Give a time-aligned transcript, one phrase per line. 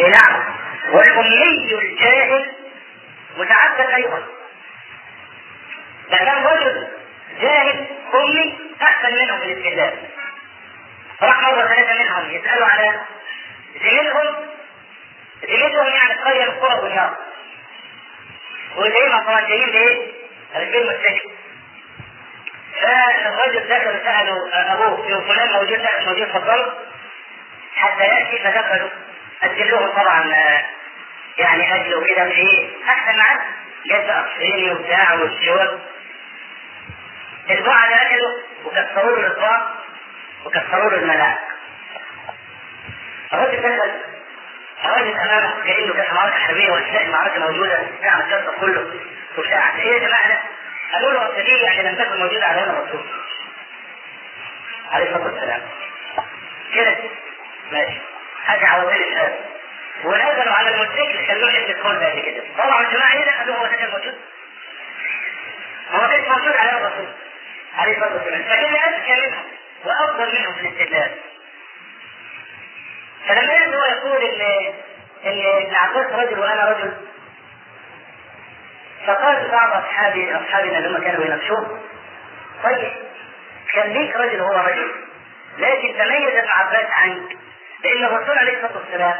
[0.00, 0.44] إيه نعم
[0.92, 2.52] والأمي الجاهل
[3.36, 4.26] متعبد أيضا.
[6.10, 6.88] ده رجل
[7.40, 9.98] جاهل أمي أحسن منهم في الاستدلال
[11.22, 13.00] راح مرة ثلاثة منهم يسألوا على
[13.80, 14.34] زميلهم
[15.42, 17.10] زميلهم يعني القرية من قرى دمياط
[18.76, 20.12] وزي طبعا جايين بايه؟
[20.56, 21.28] رجال مستشفى.
[22.80, 26.72] فالرجل دخل سألوا أبوه فلان موجود؟ موجود فضل
[27.76, 28.90] حتى يأتي فدخلوا.
[29.42, 30.24] أجلوهم طبعا
[31.38, 33.38] يعني أجلوا كده إيه أحسن معاه
[33.86, 35.80] جاب أقصيني وبتاع والشوك
[37.50, 39.84] البعد أجلوا وكسروا له الإطباق
[40.44, 41.38] وكسروا له الملاعق
[43.32, 43.92] الرجل دخل
[44.84, 49.00] الراجل أمامه كأنه كان معركه حربيه واثناء المعركه موجوده نعم الكسر كله.
[49.38, 49.76] وبتاع.
[49.76, 50.42] إيه يا جماعة
[50.94, 53.06] قالوا له دي يعني لم تكن موجودة على يوم الرسول.
[54.92, 55.62] عليه الصلاة والسلام.
[56.74, 56.96] كده.
[57.72, 58.00] ماشي.
[58.48, 59.38] عوضين الشاب
[60.04, 62.42] ونزلوا على الموتوسيكل خلوه يحمل الكون بعد كده.
[62.58, 64.14] طلعوا الجماعة هنا قالوا هو ده كان موجود.
[65.90, 67.08] هو ما كانش موجود على الرسول
[67.78, 68.42] عليه الصلاة والسلام.
[68.42, 69.44] فكان اذكى منهم
[69.84, 71.10] وأفضل منهم في الاستدلال.
[73.28, 74.40] فلما يأتي هو يقول ان
[75.26, 76.92] إن ابن عباس رجل وأنا رجل.
[79.06, 81.80] فقال بعض اصحابي أصحابنا لما كانوا يناقشوه
[82.64, 82.92] طيب
[83.72, 84.90] كان ليك رجل هو رجل
[85.58, 87.36] لكن تميز ابن عباس عنك.
[87.84, 89.16] لأن الرسول عليه الصلاة والسلام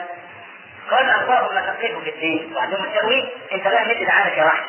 [0.90, 2.52] قال اللهم فقهه في الدين.
[2.56, 4.64] وعندهم التأويل أنت بقى مد عنك يا واحد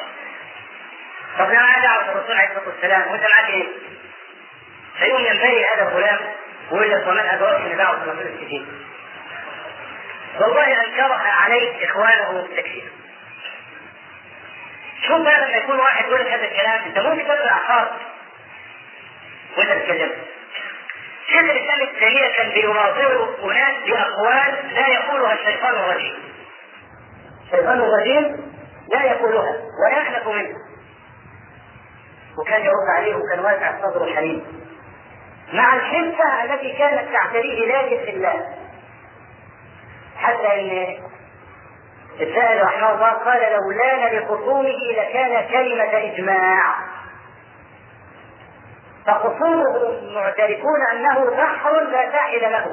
[1.40, 3.68] طب عايز اعرف الرسول عليه الصلاة والسلام؟ وأنت معاك إيه؟
[5.00, 6.20] فيقوم ينبغي هذا الغلام
[6.72, 8.66] ويقول ومن ادراك ان دعوة الرسول الكتير
[10.40, 12.90] والله انكرها عليه إخوانه بالتكفير
[15.08, 17.92] شوف بقى لما يكون واحد يقول هذا الكلام أنت ممكن تطلع حار
[19.58, 20.12] وأنت تتكلم.
[21.30, 26.20] شيخ الاسلام تيميه كان بيناظر اناس بأقوال لا يقولها الشيطان الرجيم.
[27.46, 28.54] الشيطان الرجيم
[28.94, 30.60] لا يقولها ويحلف منها.
[32.38, 34.46] وكان يرد عليه وكان واسع الصدر الحليم.
[35.54, 38.56] مع الحنفه التي كانت تعتريه لكن في الله.
[40.18, 40.98] حتى إن
[42.22, 46.76] السائل رحمه الله قال لو لأن لخصومه لكان كلمة إجماع.
[49.10, 52.66] فخصومه معترفون أنه بحر لا ساحل له.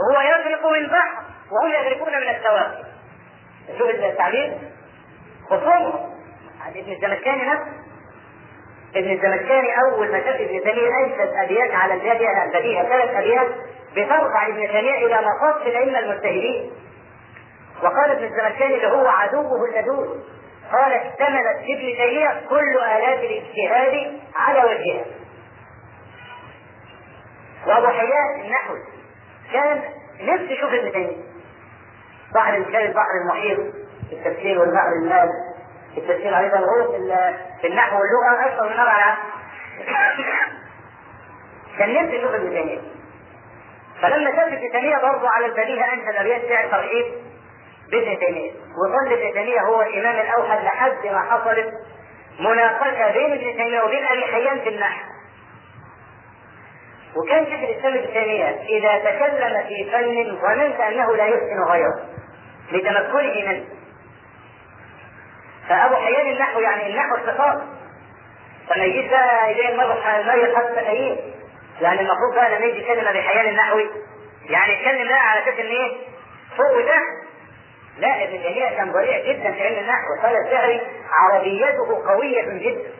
[0.00, 1.22] وهو يغرق من بحر
[1.52, 2.84] وهم يغرقون من السواد
[3.78, 4.58] شوف التعبير.
[5.46, 6.14] خصومه
[6.68, 7.72] ابن الزمكاني نفسه.
[8.96, 13.48] ابن الزمكاني أول ما شاف ابن تيمية أنشد أبيات على البديهة البديهة ثلاث أبيات
[13.92, 16.72] بترفع ابن تيمية إلى مصاف الأئمة المجتهدين.
[17.82, 20.24] وقال ابن الزمكاني اللي هو عدوه اللدود
[20.72, 25.04] قال اشتملت في ابن تيمية كل آلات الاجتهاد على وجهها.
[27.66, 28.78] وابو حيان النحوي.
[29.52, 29.82] كان
[30.20, 31.16] نفسه يشوف ابن تيميه
[32.34, 33.58] بحر كان البحر المحيط
[34.10, 35.28] في التفسير والبحر المال.
[35.94, 36.92] في التفسير أيضا هو
[37.60, 39.16] في النحو واللغة أكثر من أربع
[41.78, 42.78] كان نفسه يشوف ابن تيميه
[44.02, 47.04] فلما شاف ابن تيميه برضه على البديهة انشد ابيات شعر ترحيب
[47.90, 48.52] بابن تيمية.
[48.52, 51.68] وظل ابن تيمية هو الإمام الأوحد لحد ما حصلت
[52.40, 55.04] مناقشة بين ابن تيمية وبين أبي حيان في النحو.
[57.16, 58.12] وكان شيخ الاسلام ابن
[58.68, 61.94] إذا تكلم في فن ظننت أنه لا يحسن غيره
[62.72, 63.64] لتمكنه منه.
[65.68, 67.62] فأبو حيان النحو يعني النحو اختصار
[68.68, 71.16] فما يجيش بقى يجي المرة ما يحط إيه
[71.80, 73.90] يعني المفروض بقى لما يجي يتكلم أبي حيان النحوي
[74.48, 75.92] يعني يتكلم بقى على أساس إن إيه؟
[76.56, 77.02] فوق وتحت
[77.98, 80.80] لا ابن تيمية كان ضريع جدا في علم النحو قال الشهري
[81.10, 82.90] عربيته قوية جدا.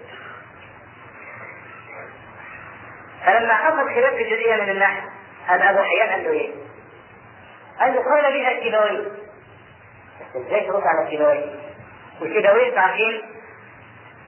[3.26, 5.08] فلما حصل خلاف في جزئية من النحو
[5.46, 6.50] هذا أبو حيان قال له إيه؟
[7.80, 9.12] قال له قال بها الكيلوي
[10.36, 11.44] إزاي ترد على الكيلوي؟
[12.20, 13.22] والكيلوي أنتوا عارفين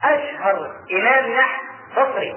[0.03, 1.61] أشهر إمام نحو
[1.97, 2.33] بصري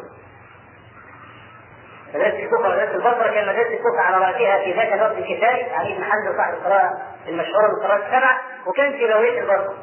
[2.14, 6.04] مدرسة الكوفة ومدرسة البصرة كان مدرسة الكوفة على رأسها في ذات الوقت الكفاية علي بن
[6.04, 6.90] حمزة صاحب القراءة
[7.28, 9.76] المشهورة بالقراءة السبع وكان في بوية البصرة.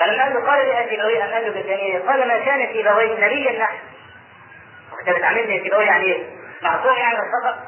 [0.00, 3.76] فلما قال قال لي في بويه قال له قال ما كان في بويه نبيا نحن.
[5.06, 6.24] وانت بتعاملني بويه يعني إيه؟
[6.62, 7.58] معصوم يعني الخطأ.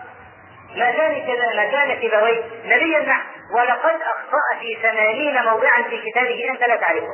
[0.77, 3.23] ما كان كذا ما كان في بويه نبيا نحن
[3.55, 7.07] ولقد أخطأ في ثمانين موضعا في كتابه أنت لا تعرفه.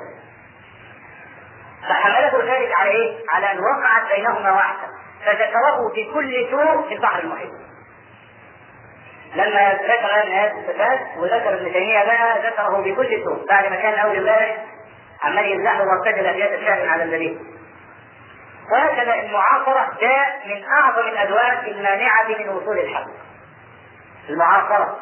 [1.88, 4.88] فحمله ذلك على إيه؟ على أن وقعت بينهما واحدة
[5.26, 7.50] فذكره في كل سور في البحر المحيط.
[9.34, 14.16] لما ذكر هذه الصفات وذكر ابن تيمية بقى ذكره بكل سور بعد ما كان اول
[14.16, 14.56] امبارح
[15.22, 17.38] عمال يمزحه وارتجل ابيات الشعر على النبي.
[18.74, 23.06] وهكذا المعاصرة داء من أعظم الأدواء المانعة من وصول الحق.
[24.28, 24.98] المعاصرة.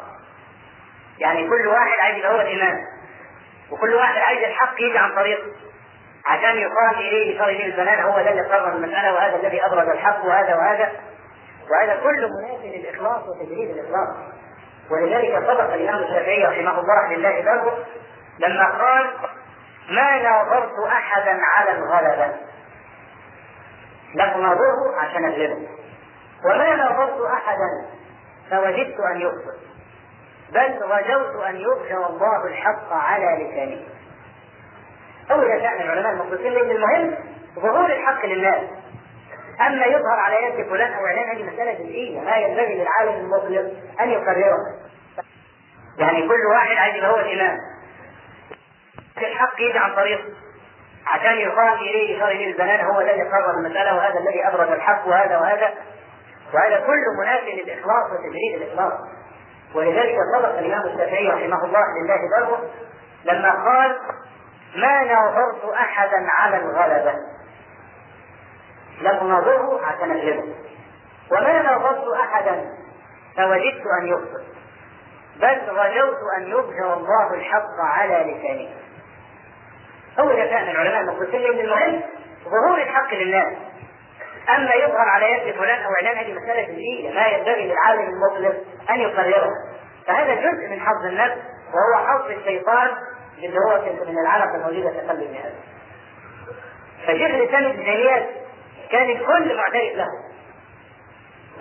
[1.19, 2.77] يعني كل واحد عايز هو الإمام.
[3.71, 5.43] وكل واحد عايز الحق يجي عن طريقه
[6.25, 10.25] عشان يقال إليه يصار اليه البنان هو ده اللي قرر المسألة وهذا الذي أبرز الحق
[10.25, 10.91] وهذا وهذا.
[11.71, 14.17] وهذا كله منافي للإخلاص وتجريد الإخلاص.
[14.91, 17.77] ولذلك صدق الإمام الشافعي رحمه الله لله بره
[18.39, 19.09] لما قال
[19.89, 22.33] ما ناظرت احدا على الغلبة.
[24.15, 25.67] لم ناظره عشان اغلبه
[26.45, 27.85] وما ناظرت أحدا
[28.49, 29.63] فوجدت أن يخطئ
[30.53, 33.81] بل رجوت أن يظهر الله الحق على لسانه.
[35.31, 37.17] أول شان العلماء المخلصين لأن المهم
[37.55, 38.63] ظهور الحق للناس.
[39.61, 42.19] أما يظهر على يد فلان أو علان هذه مسألة جزئية.
[42.19, 44.57] ما ينبغي للعالم المخلص أن يقررها
[45.97, 47.57] يعني كل واحد عايز يبقى هو الإمام.
[49.17, 50.23] الحق يجي عن طريقه.
[51.07, 55.37] عشان يقال إليه يشار اليه البنان هو الذي قرر المسألة وهذا الذي أبرز الحق وهذا
[55.37, 55.73] وهذا.
[56.53, 58.93] وهذا كله منافي للإخلاص وتجريد الإخلاص.
[59.75, 62.69] ولذلك صدق الإمام الشافعي رحمه الله لله بره
[63.25, 63.97] لما قال
[64.75, 67.13] ما ناظرت أحدا على الغلبة.
[69.01, 70.53] لم ناظره عشان اغلبه
[71.31, 72.65] وما ناظرت أحدا
[73.37, 74.43] فوجدت أن يخطئ
[75.41, 78.69] بل رجوت أن يظهر الله الحق على لسانه
[80.19, 82.01] هو ده كان العلماء المخلصين لأن المهم
[82.43, 83.53] ظهور الحق للناس
[84.49, 88.55] أما يظهر على يد فلان أو علان هذه مسألة جزئيه ما ينبغي للعالم المخلص
[88.89, 89.49] أن يقررها
[90.07, 91.37] فهذا جزء من حظ النفس
[91.73, 92.89] وهو حظ الشيطان
[93.37, 95.55] اللي هو من العلقه الموجودة في قلب ابن آدم
[97.07, 98.29] فشيخ الاسلام ابن تيميه
[98.91, 100.07] كان الكل معترف له.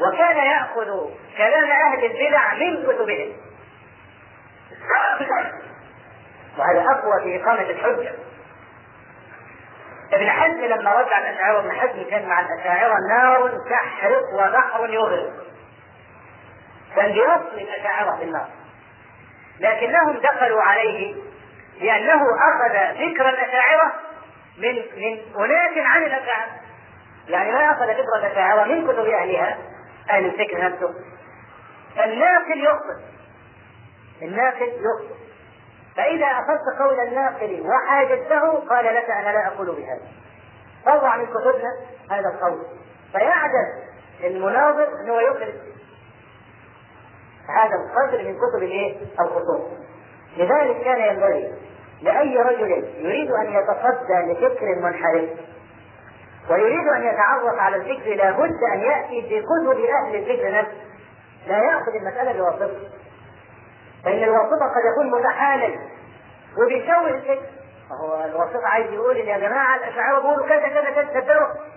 [0.00, 3.32] وكان يأخذ كلام أهل البدع من كتبهم.
[6.58, 8.12] وهذا أقوى في إقامة الحجة.
[10.12, 15.32] ابن حزم لما على الاشاعره ابن حزم كان مع الاشاعره نار تحرق وبحر يغرق.
[16.97, 18.49] كان بيصل الاشاعره في النار.
[19.61, 21.14] لكنهم دخلوا عليه
[21.81, 23.93] لأنه أخذ فكر الاشاعره
[24.59, 26.53] من من أناس عن الاشاعره
[27.29, 29.59] يعني ما أخذ فكر الاشاعره من كتب أهلها
[30.11, 30.94] أهل الفكر نفسه.
[32.05, 33.03] الناقل يخطئ
[34.23, 35.22] الناقل يخطئ
[35.97, 40.03] فإذا أخذت قول الناقل وحاجزته قال لك أنا لا أقول بهذا.
[40.87, 41.71] طلع من كتبنا
[42.11, 42.62] هذا القول.
[43.12, 43.93] فيعجز
[44.25, 45.55] المناظر أنه يخرج
[47.49, 49.79] هذا القدر من كتب الإيه؟ الخصوم
[50.37, 51.53] لذلك كان ينبغي
[52.03, 55.31] لأي رجل يريد أن يتصدى لفكر منحرف
[56.50, 60.83] ويريد أن يتعرف على الفكر لابد أن يأتي بكتب أهل الفكر نفسه.
[61.47, 62.81] لا يأخذ المسألة بواسطة.
[64.04, 65.78] فإن الواسطة قد يكون متحالل
[66.58, 67.46] وبيسوي الفكر
[68.00, 71.72] هو الواسطة عايز يقول يا جماعة الأشاعرة بيقولوا كذا كذا كذا صدقوا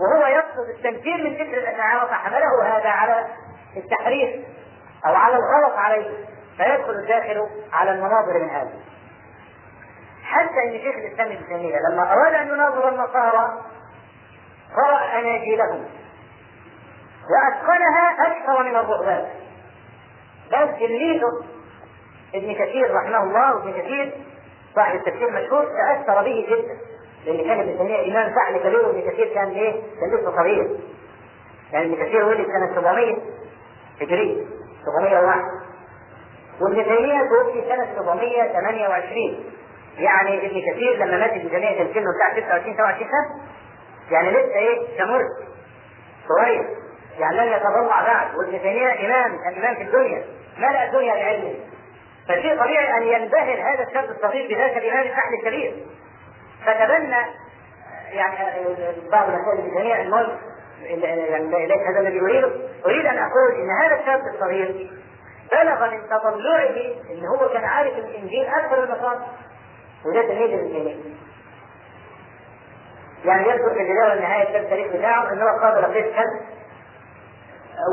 [0.00, 3.26] وهو يقصد التنفير من فكر الأشاعرة فحمله هذا على
[3.76, 4.46] التحريف
[5.06, 6.10] أو على الغلط عليه
[6.56, 8.72] فيدخل الداخل على المناظر من هذا
[10.24, 13.62] حتى إن شيخ الإسلام ابن تيمية لما أراد أن يناظر النصارى
[14.76, 15.84] قرأ أناجيلهم
[17.30, 19.28] وأتقنها أكثر من الرهبان.
[20.50, 21.42] بل تلميذه
[22.34, 24.12] ابن كثير رحمه الله وابن كثير
[24.74, 26.78] صاحب التفسير المشهور تأثر به جدا
[27.26, 30.70] لأن كان ابن تيمية إمام فعل كبير وابن كثير كان إيه؟ كان لسه صغير.
[31.72, 33.16] يعني ابن كثير ولد سنة 700
[34.00, 34.46] هجري
[34.84, 35.40] 701
[36.60, 39.44] وابن تيمية توفي سنة 728
[39.98, 43.40] يعني ابن كثير لما مات تيميه كان سنه بتاع 26 27 سنة
[44.10, 45.20] يعني لسه إيه؟ كمر
[46.28, 46.64] صغير.
[47.18, 48.34] يعني لم يتضرع بعد.
[48.36, 50.24] وابن تيمية إمام كان إمام في الدنيا.
[50.60, 51.54] ملأ الدنيا بعلمه
[52.28, 55.86] فشيء طبيعي أن ينبهر هذا الشاب الصغير بذاك الامام الفحل الكبير.
[56.66, 57.16] فتبنى
[58.12, 58.64] يعني
[59.12, 60.38] بعض ابن تيميه المهم
[60.80, 62.50] يعني ليس هذا الذي أريده.
[62.86, 64.90] أريد أن أقول إن هذا الشاب الصغير
[65.52, 66.76] بلغ من تطلعه
[67.10, 69.20] إن هو كان عارف الإنجيل أكثر من
[70.04, 70.96] وده تلميذ تيميه
[73.24, 76.24] يعني يذكر في البداية والنهاية كتاب التاريخ بتاعه إن هو قابل قسا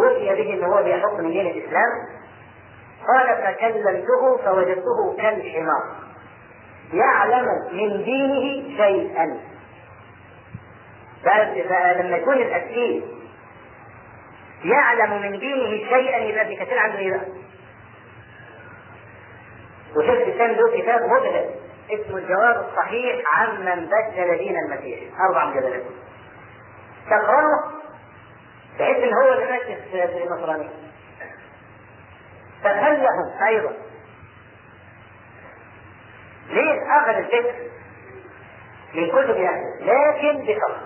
[0.04, 2.17] وفي به إن هو بيحط من دين الإسلام.
[3.08, 5.84] قال فكلمته فوجدته كالحمار.
[6.94, 9.40] يعلم من دينه شيئا.
[11.24, 13.04] فلما يكون الاكيد
[14.66, 17.22] يعلم من دينه شيئا يبقى ابن كثير عنده إيه؟
[19.96, 21.46] وشيخ الاسلام له كتاب مبهر
[21.92, 25.00] اسمه الجواب الصحيح عمن بدل دين المسيح.
[25.30, 25.84] أربع مجلدات.
[27.10, 27.72] تقرأه
[28.80, 30.70] بحيث إن هو ماشي في النصرانيه
[32.64, 33.74] فخلهم أيضا.
[36.50, 37.56] ليه اخذ الفكر
[38.94, 40.78] من كتب يعني لكن بشرط.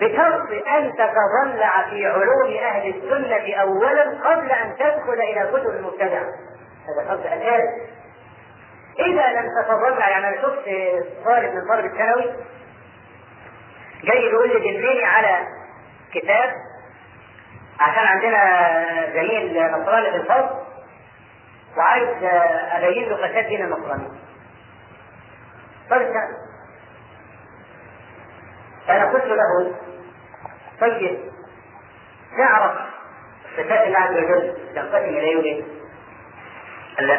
[0.00, 6.26] بشرط أن تتضلع في علوم أهل السنة اولا قبل أن تدخل إلى من الكتب المبتدعه
[6.88, 7.98] هذا فرض أساسي.
[8.98, 10.64] إذا لم تتضرع يعني أنا شفت
[11.24, 12.34] طالب من طالب الثانوي
[14.04, 15.46] جاي يقول لي دلني على
[16.14, 16.50] كتاب
[17.80, 18.42] عشان عندنا
[19.12, 20.18] زميل نصراني في
[21.76, 22.08] وعايز
[22.72, 24.18] ابين له فساد دين النصرانيه.
[25.90, 26.12] طيب
[28.86, 29.76] فانا قلت له
[30.80, 31.18] طيب
[32.38, 32.72] تعرف
[33.56, 35.66] صفات الله عز وجل تنقسم إلى يومين؟
[36.96, 37.16] قال لا.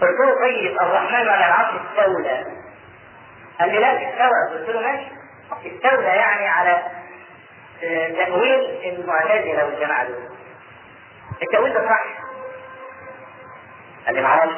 [0.00, 2.44] قلت له طيب الرحمن على العرش استولى.
[3.60, 5.10] قال لي لا استوى قلت له ماشي.
[5.52, 6.82] استولى يعني على
[7.80, 10.28] تأويل المعتزلة والجماعة دول.
[11.42, 12.04] التأويل ده صح.
[14.06, 14.54] قال لي معرفش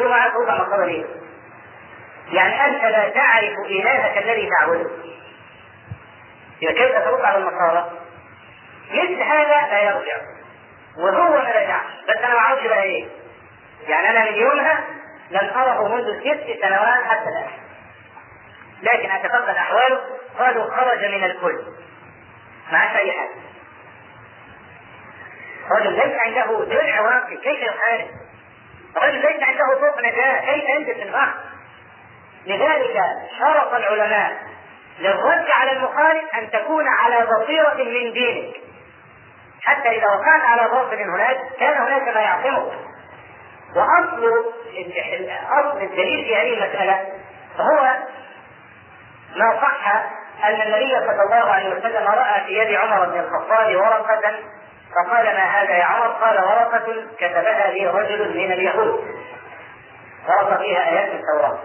[0.00, 1.04] له ما عارف اوضح مقالة ليه؟
[2.32, 4.90] يعني أنت لا تعرف إلهك الذي تعبده.
[6.62, 7.90] يبقى كيف ترد على النصارى
[8.90, 10.16] مثل هذا لا يرجع.
[10.98, 11.84] وهو ما رجعش.
[12.08, 13.06] بس أنا ما أعرفش بقى إيه.
[13.88, 14.84] يعني أنا من يومها
[15.30, 17.50] لم أره منذ ست سنوات حتى الآن.
[18.82, 20.00] لكن أتفقد أحواله.
[20.38, 21.62] قالوا خرج من الكل.
[22.72, 23.30] ما اي حاجة
[25.70, 28.06] رجل ليس عنده درع واقي كيف يحارب
[28.96, 31.34] رجل ليس عنده طوق نجاة كيف في البحر
[32.46, 33.02] لذلك
[33.38, 34.42] شرط العلماء
[34.98, 38.54] للرد على المخالف أن تكون على بصيرة من دينك.
[39.62, 42.72] حتى إذا وقعت على باطل هناك كان هناك ما يعصمك
[43.76, 44.52] وأصل
[45.50, 47.12] اصل الدليل في هذه المسألة
[47.58, 47.96] هو
[49.36, 50.04] ما صح
[50.44, 54.34] أن النبي صلى الله عليه وسلم رأى في يد عمر بن الخطاب ورقة
[54.94, 59.04] فقال ما هذا يا عمر؟ قال ورقة كتبها لي رجل من اليهود.
[60.28, 61.58] ورقه فيها آيات التوراة.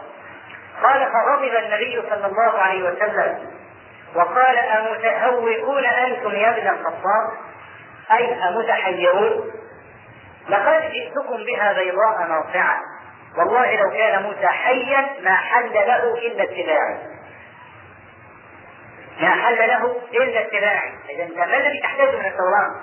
[0.83, 3.51] قال فغضب النبي صلى الله عليه وسلم.
[4.15, 7.29] وقال أمتهوكون أنتم يا ابن الخطاب؟
[8.11, 9.51] أي أمتحيرون؟
[10.49, 12.77] لقد جئتكم بها بيضاء ناصعة
[13.37, 16.97] والله لو كان موسى حيا ما حل له إلا اتباعي
[19.19, 22.75] ما حل له إلا اتباعي أنت ما الذي تحتاج من التوراة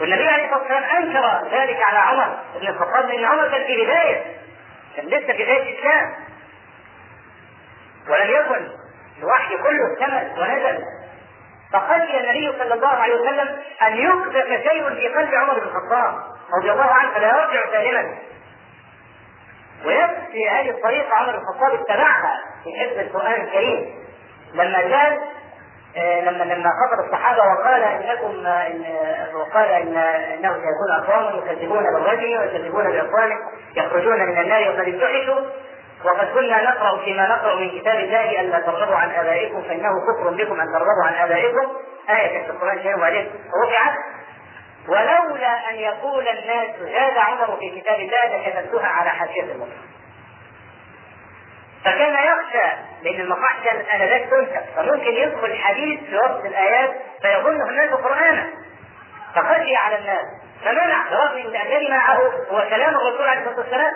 [0.00, 2.38] والنبي عليه الصلاة والسلام أنكر ذلك على عمر.
[2.60, 4.24] بن الخطاب لأن عمر كان في بداية.
[4.96, 6.14] كان لسه في بداية الإسلام.
[8.08, 8.68] ولم يكن
[9.18, 10.84] الوحي كله اكتمل ونزل.
[11.72, 16.18] فخشي النبي صلى الله عليه وسلم أن يقذف شيء في قلب عمر بن الخطاب.
[16.58, 18.18] رضي الله عنه فلا يرجع سالما.
[19.84, 24.07] ويكفي هذه الطريقة عمر بن الخطاب اتبعها في حفظ القرآن الكريم.
[24.54, 25.18] لما كان
[25.96, 28.84] آه لما لما خطب الصحابة وقال إنكم إن
[29.34, 33.36] وقال ان إنه سيكون أقوام يكذبون بالرجل ويكذبون بإخوانه
[33.76, 35.40] يخرجون من النار وقد امتحشوا
[36.04, 40.60] وقد كنا نقرأ فيما نقرأ من كتاب الله الا ترغبوا عن آبائكم فإنه كفر بكم
[40.60, 41.68] أن ترغبوا عن آبائكم.
[42.10, 43.30] آية في القرآن الكريم وبعدين
[43.64, 43.94] رفعت
[44.88, 49.97] ولولا أن يقول الناس زاد عمر في كتاب الله لكتبتها على حاشيه المصحف
[51.88, 56.90] فكان يخشى لأن المصاحف انذاك تنسب فممكن يدخل حديث في وسط الآيات
[57.22, 58.46] فيظنه الناس قرآنا.
[59.34, 60.26] فخشي على الناس.
[60.64, 62.18] فمنع برغم ان الذي معه
[62.50, 63.92] هو كلام الرسول عليه الصلاة والسلام.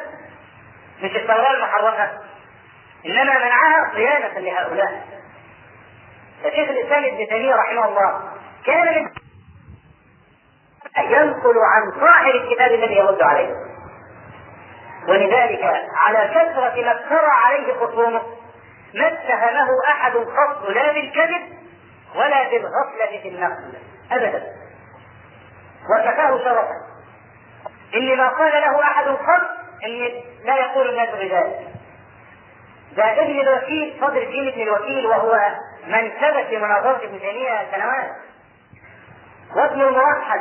[1.03, 2.11] مش التوراة المحرفة.
[3.07, 5.07] إنما منعها صيانة لهؤلاء.
[6.45, 8.23] فشيخ الإسلام ابن تيمية رحمه الله
[8.67, 9.11] كان
[10.99, 13.72] ينقل عن صاحب الكتاب الذي يرد عليه.
[15.09, 15.65] ولذلك
[15.97, 18.23] على كثرة ما افترى عليه خصومه
[18.95, 21.43] ما اتهمه أحد قط لا بالكذب
[22.15, 23.75] ولا بالغفلة في النقل
[24.13, 24.43] أبدا.
[25.91, 26.75] وكفاه شرفا.
[27.95, 29.49] إن ما قال له أحد قط
[29.85, 29.91] ان
[30.45, 31.59] لا يقول الناس بذلك
[32.97, 35.39] ده ابن الوكيل فضل الدين ابن الوكيل وهو
[35.87, 38.11] من ثبت في مناظرة ابن تيمية سنوات
[39.57, 40.41] وابن الموحد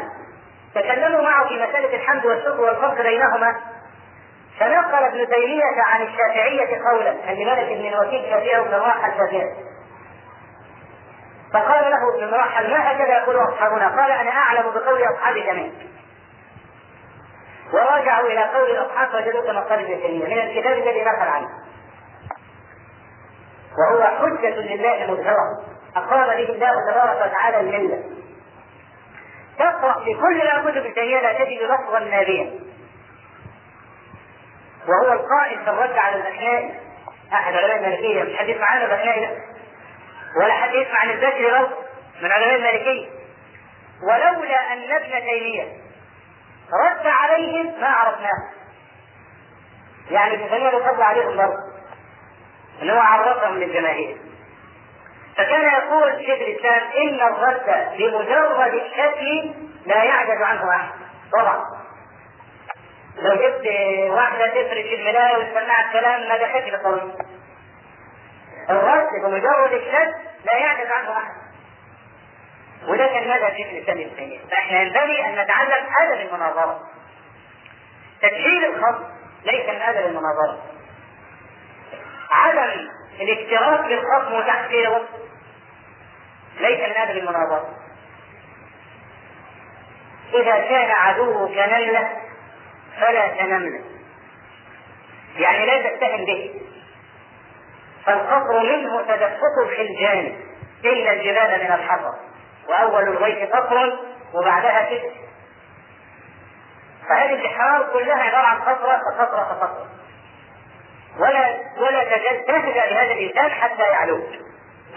[0.76, 3.60] تكلموا معه في مسألة الحمد والشكر والفرق بينهما.
[4.62, 9.52] فنقل ابن تيمية عن الشافعية قولا خلي بالك ابن الوكيل شافعي وابن الموحد شافعي
[11.54, 15.72] فقال له ابن الموحد ما هكذا يقول أصحابنا؟ قال أنا أعلم بقول أصحابي جميعا
[17.74, 21.50] وراجعوا إلى قول الأصحاب فوجدوا كما قال ابن تيمية من الكتاب الذي نقل عنه.
[23.78, 25.62] وهو حجة لله مظهرة
[25.96, 28.04] أقام به الله تبارك وتعالى الملة
[29.60, 32.51] تقرأ في كل ما كتب تيمية لا تجد لفظا نابيا
[34.92, 36.80] وهو القائل في الرد على الأحناء
[37.34, 39.38] أحد علماء المالكية مش حد يسمع عنه الأحناء
[40.42, 41.76] ولا حد يسمع عن البشر برضه
[42.22, 43.08] من علماء المالكية.
[44.04, 45.64] ولولا أن ابن تيمية
[46.74, 48.50] رد عليهم ما عرفناه.
[50.12, 51.72] يعني ابن تيميه رد عليهم برضه.
[52.82, 54.18] إن هو عرفهم للجماهير.
[55.38, 59.54] فكان يقول شيخ الإسلام إن الرد بمجرد الشكل
[59.86, 60.90] لا يعجز عنه أحد.
[61.40, 61.81] طبعا.
[63.18, 63.68] لو جبت
[64.10, 67.16] واحدة تفرش الملاية وتسمعها الكلام ما دخلش الطريق
[68.70, 70.14] الرد بمجرد الشد
[70.46, 71.34] لا يعجز عنه أحد.
[72.88, 76.80] وده كان مذهب شيخ الاسلام تيميه فإحنا ينبغي أن نتعلم أدب المناظرة.
[78.22, 79.02] تسهيل الخط
[79.46, 80.60] ليس من أدب المناظرة.
[82.32, 82.88] عدم
[83.22, 85.06] الاكتراث بالخصم وتحقيره
[86.60, 87.70] ليس من أدب المناظرة.
[90.34, 92.10] إذا كان عدوك نمله
[93.00, 93.84] فلا تنمله
[95.38, 96.62] يعني لا تتهم به.
[98.06, 100.36] فالقطر منه تدفق الخلجان
[100.86, 102.14] إلا الجبال من الحطب
[102.70, 104.00] وأول الغيث قطر
[104.34, 105.12] وبعدها كده.
[107.10, 109.88] فهذه البحار كلها عبارة عن قطرة فقطرة فقطرة
[111.20, 114.30] ولا ولا تجد تهدى لهذا الإنسان حتى يعلوك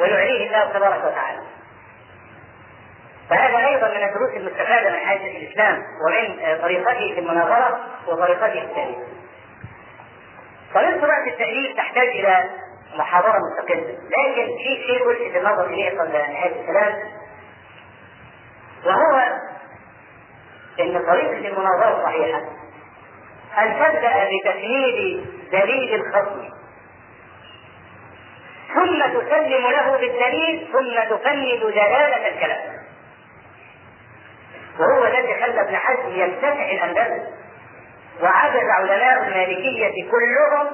[0.01, 1.54] ويعليه الله تبارك وتعالى.
[3.31, 8.97] فهذا أيضا من الدروس المستفادة من حياه الإسلام ومن طريقته في المناظرة وطريقته في التاليف.
[10.75, 12.51] طريقة بعد التأليف تحتاج إلى
[12.97, 16.95] محاضرة مستقلة، لكن في شيء الفت النظر إليه قبل نهاية الكلام
[18.85, 19.33] وهو
[20.81, 22.41] إن طريقه المناظره الصحيحه
[23.59, 26.49] أن تبدأ بتفنيد دليل الخصم.
[28.75, 32.74] ثم تسلم له بالدليل ثم تفند دلالة الكلام.
[34.79, 37.29] وهو الذي خلى ابن حزم يفتتح الأندلس
[38.23, 40.67] وعجز علماء المالكية كلهم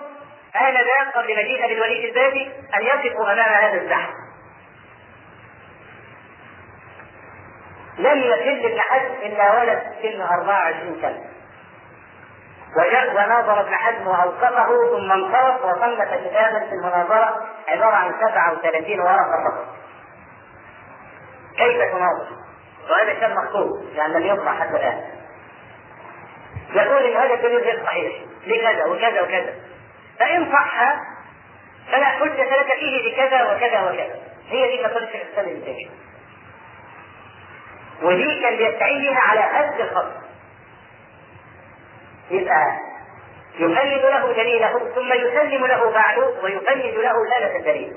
[0.56, 4.10] آنذاك قبل مجيء أبي الوليد البابي أن يقفوا أمام هذا الزحف.
[7.98, 11.24] لم يحل ابن حزم إلا ولد سن 24 سنة.
[12.76, 19.44] وجاء وناظر ابن حزم وأوقفه ثم انصرف وصنف كتابا في المناظرة عبارة عن 37 ورقة
[19.48, 19.66] فقط.
[21.56, 22.39] كيف تناظر؟
[22.90, 25.04] وهذا كان مخطوط يعني لم يطبع حتى الآن.
[26.74, 28.12] يقول إن هذا الدليل غير صحيح
[28.46, 29.54] لكذا وكذا وكذا.
[30.18, 30.94] فإن صح
[31.92, 34.14] فلا حجة لك فيه بكذا وكذا وكذا.
[34.48, 35.88] هي دي فطرة الإسلام ابن تيمية
[38.02, 40.12] ودي كان بيستعين على قد الخط
[42.30, 42.66] يبقى
[43.58, 47.92] يفند له دليله ثم يسلم له بعده ويفند له آلة الدليل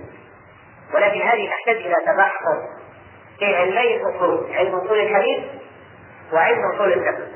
[0.94, 2.58] ولكن هذه تحتاج إلى تبحر.
[3.40, 5.40] في علمي الأصول علم أصول الحديث
[6.34, 7.28] وعلم أصول الفقه.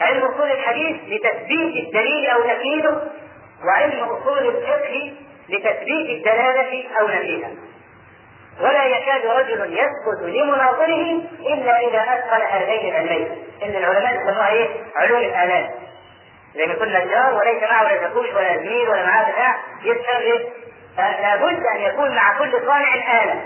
[0.00, 3.02] علم أصول الحديث لتثبيت الدليل أو تكييده
[3.66, 5.12] وعلم أصول الفقه
[5.48, 7.50] لتثبيت الدلالة أو نفيها
[8.60, 11.20] ولا يكاد رجل يثبت لمناظره
[11.54, 13.28] إلا إذا اتقن هذين العلمين.
[13.62, 15.70] إن العلماء يسموها إيه؟ علوم الآلات.
[16.54, 20.48] زي ما يكون نجار وليس معه ولا شاكوش ولا زميل ولا معاه بتاع يشتغل إيه؟
[20.98, 23.42] لابد أن يكون مع كل صانع اله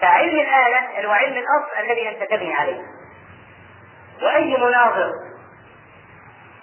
[0.00, 2.82] فعلم الاله هو علم الأصل الذي انت تبني عليه
[4.22, 5.10] وأي مناظر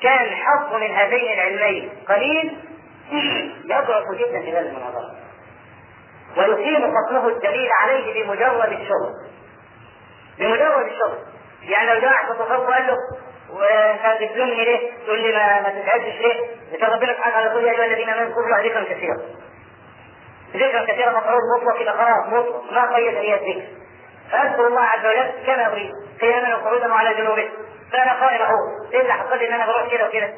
[0.01, 2.57] كان حظ من هذين العلمين قليل
[3.65, 5.15] يضعف جدا في هذه المناظرة
[6.37, 9.13] ويقيم فصله الدليل عليه بمجرد الشغل
[10.39, 11.17] بمجرد الشغل
[11.61, 12.95] يعني لو جاء التصوف وقال له
[13.53, 17.71] وانت بتلومني ليه؟ تقول لي ما, ما تتعبش ليه؟ لكن ربنا سبحانه وتعالى يقول يا
[17.71, 19.17] أيها الذين آمنوا كفروا ذكرا كثيرا.
[20.57, 23.67] ذكرا كثيرا مفعول مطلق إلى خلاص مطلق ما قيد هي الذكر.
[24.31, 25.91] فأذكر الله عز وجل كما أريد
[26.21, 27.49] قياما وقعودا وعلى جنوبه.
[27.91, 30.33] فأنا قائم اهو إيه اللي حصل أن أنا بروح كده وكده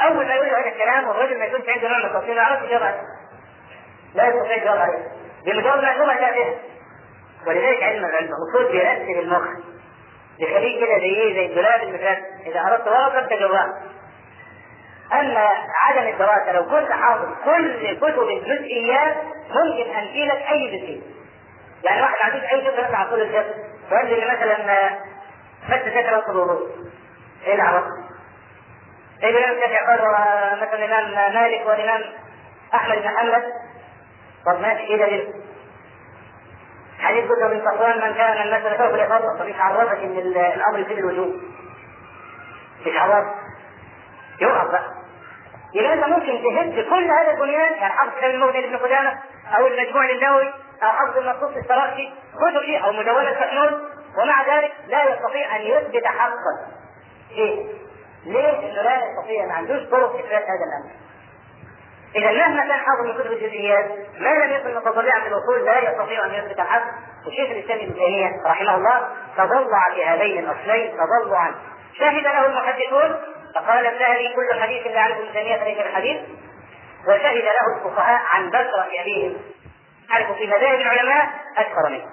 [0.00, 2.94] أول ما يقول هذا الكلام والرجل ما يكونش عنده نوع من ما يعرفش يجاوب
[4.14, 5.04] لا يستطيع يجاوب عليه.
[5.46, 6.54] بمجرد معلومه تافهه
[7.46, 9.44] ولذلك علم العلم اصول بيرتب المخ.
[10.38, 13.66] بيخليه كده زي إيه زي الدولاب المثال إذا اردت ورقه جواه
[15.12, 15.48] اما
[15.82, 19.16] عدم الدراسه لو كنت حافظ كل كتب الجزئيات
[19.50, 21.00] ممكن انفي لك أي جزئية
[21.84, 23.54] يعني واحد عندوش أي فكره عن كل الجسد
[23.92, 24.90] وقال لي مثلا
[25.70, 26.68] بس ذكر وقت الوضوء
[27.46, 27.84] إيه العرب؟
[29.22, 30.00] إيه الإمام الشافعي قال
[30.62, 32.00] مثلا الإمام مالك والإمام
[32.74, 33.42] أحمد بن حنبل
[34.46, 35.32] طب ماشي إيه دليل؟
[37.00, 40.18] حديث بكر بن صفوان من كان المسألة فوق الإفاضة فمش عرفك إن
[40.54, 41.34] الأمر يفيد الوجوب.
[42.86, 43.24] مش عرف.
[44.40, 44.99] يقف بقى.
[45.74, 49.18] يبقى أنت ممكن تهد كل هذا البنيان يعني حفظ كتاب المغني لابن قدامة
[49.58, 50.52] أو المجموع للنووي
[50.82, 56.06] أو حفظ المنصوص السراقي كتب دي أو مدونة سحنون ومع ذلك لا يستطيع أن يثبت
[56.06, 56.66] حقا
[57.30, 57.64] إيه؟
[58.26, 60.90] ليه؟ انه لا يستطيع ما عندوش طرق اثبات هذا الأمر.
[62.16, 63.84] إذا مهما كان حاضر من كتب الجزئيات
[64.20, 66.82] ما لم يكن متطلعا في الاصول لا يستطيع أن يثبت الحق
[67.26, 71.54] وشيخ الإسلام ابن تيمية رحمه الله تضلع في هذين الأصلين تضلعا
[71.98, 73.16] شهد له المحدثون
[73.54, 76.20] فقال الذهبي كل حديث لا يعرفه ابن تيميه فليس بحديث
[77.08, 79.36] وشهد له الفقهاء عن بكرة ابيهم
[80.10, 82.04] يعرف في مذاهب العلماء أكثر منه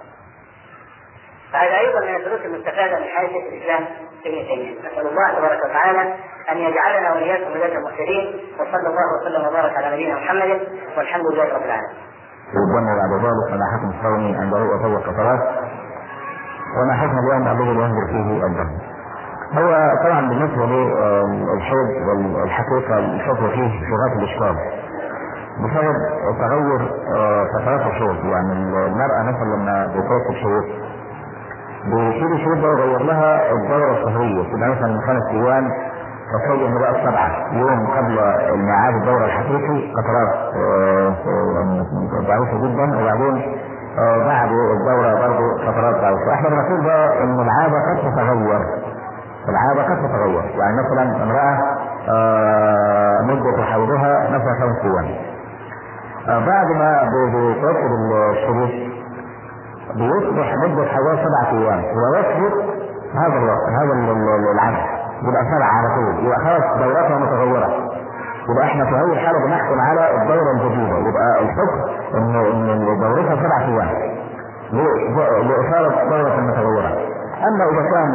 [1.53, 3.85] فهذا أيضا من الدروس المستفادة من حياة الإسلام
[4.25, 6.15] ابن تيمية نسأل الله تبارك وتعالى
[6.51, 11.61] أن يجعلنا وإياكم هداة المهتدين وصلى الله وسلم وبارك على نبينا محمد والحمد لله رب
[11.65, 11.97] العالمين.
[12.47, 15.39] ربما بعد ذلك على حكم الصوم عند رؤى طول الفترات
[16.77, 18.96] وما حكم اليوم الذي ينظر فيه الدم.
[19.53, 24.55] هو طبعا بالنسبة للحيض والحقيقة الفتوى فيه في غايه الاشكال
[25.57, 25.95] بسبب
[26.39, 26.79] تغير
[27.53, 30.63] فترات الحيض يعني المرأة مثلا لما بتوصل شهور
[31.85, 35.71] بيشيل الشهور ده ويغير لها الدورة الشهريه تبقى مثلا من خمس أيام
[36.33, 38.19] تصل ان بقى سبعة يوم قبل
[38.53, 40.53] الميعاد الدورة الحقيقي فترات
[42.27, 42.97] ضعيفة جدا.
[43.01, 43.41] وبعدين
[44.27, 46.33] بعد الدورة برضه فترات ضعيفة.
[46.33, 48.61] إحنا بنقول بقى ان العادة قد تتغير.
[49.49, 50.43] العاده قد تتغير.
[50.59, 51.57] يعني مثلا امرأة
[53.23, 55.07] مدة حيضها مثلا خمس أيام
[56.45, 58.69] بعد ما بتوصل الشروط
[59.95, 62.53] بيصبح مدة حوالي سبعة أيام ويثبت
[63.15, 63.39] هذا
[63.79, 63.93] هذا
[64.53, 64.85] العدد
[65.23, 66.25] يبقى سبعة على طول.
[66.25, 67.69] يبقى خلاص دوراتها متغيرة
[68.49, 70.97] يبقى إحنا في هذه الحالة بنحكم على الدورة الجديدة.
[71.09, 71.79] يبقى الحكم
[72.17, 74.17] ان ان دورتها سبعة أيام
[75.47, 77.06] لإثارة دورة متغيرة
[77.37, 78.09] أما إذا كان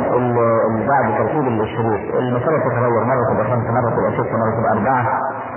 [0.88, 5.06] بعد ترتيب الشروط المسألة تتغير مرة تبقى خمسة مرة تبقى ستة مرة تبقى أربعة.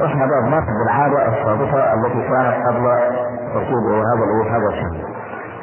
[0.06, 2.84] إحنا بقى بناخد بالعادة السابقة التي كانت قبل
[3.54, 4.97] ترتيب هذا الإيه هذا الشهر.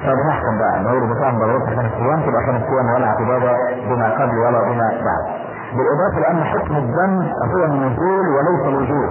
[0.03, 0.81] فبنحكم بقى.
[0.81, 3.57] ان هو المساهم ضرورتها خمس أيام تبقى خمس أيام ولا اعتبار
[3.88, 5.25] بما قبل ولا بما بعد.
[5.77, 7.23] بالإضافة لأن حكم الدم
[7.55, 9.11] هو النزول وليس الوجود.